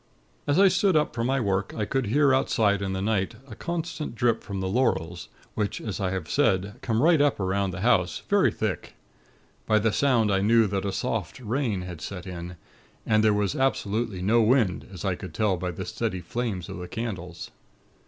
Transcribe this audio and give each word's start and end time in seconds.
"As 0.47 0.57
I 0.57 0.67
stood 0.67 0.95
up 0.95 1.13
from 1.13 1.27
my 1.27 1.39
work, 1.39 1.75
I 1.77 1.85
could 1.85 2.07
hear 2.07 2.33
outside 2.33 2.81
in 2.81 2.93
the 2.93 3.03
night 3.03 3.35
a 3.47 3.53
constant 3.53 4.15
drip 4.15 4.41
from 4.43 4.59
the 4.59 4.67
laurels, 4.67 5.29
which 5.53 5.79
as 5.79 5.99
I 5.99 6.09
have 6.09 6.27
said, 6.27 6.73
come 6.81 7.03
right 7.03 7.21
up 7.21 7.39
around 7.39 7.69
the 7.69 7.81
house, 7.81 8.23
very 8.27 8.51
thick. 8.51 8.95
By 9.67 9.77
the 9.77 9.93
sound, 9.93 10.33
I 10.33 10.41
knew 10.41 10.65
that 10.65 10.85
a 10.85 10.91
'soft' 10.91 11.39
rain 11.39 11.83
had 11.83 12.01
set 12.01 12.25
in; 12.25 12.55
and 13.05 13.23
there 13.23 13.31
was 13.31 13.55
absolutely 13.55 14.23
no 14.23 14.41
wind, 14.41 14.87
as 14.91 15.05
I 15.05 15.13
could 15.13 15.35
tell 15.35 15.55
by 15.55 15.69
the 15.69 15.85
steady 15.85 16.21
flames 16.21 16.67
of 16.67 16.77
the 16.79 16.87
candles. 16.87 17.51